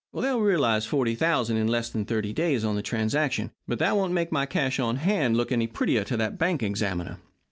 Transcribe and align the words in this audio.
They'll 0.15 0.41
realise 0.41 0.87
$40,000 0.87 1.51
in 1.51 1.67
less 1.67 1.91
than 1.91 2.05
thirty 2.05 2.33
days 2.33 2.65
on 2.65 2.75
the 2.75 2.81
transaction, 2.81 3.51
but 3.67 3.77
that 3.77 3.95
won't 3.95 4.13
make 4.13 4.31
my 4.31 4.47
cash 4.47 4.79
on 4.79 4.95
hand 4.95 5.37
look 5.37 5.51
any 5.51 5.67
prettier 5.67 6.03
to 6.05 6.17
that 6.17 6.39
bank 6.39 6.63
examiner. 6.63 7.19